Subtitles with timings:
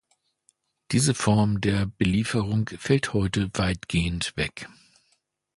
[0.89, 4.67] Diese Form der Belieferung fällt heute weitgehend weg.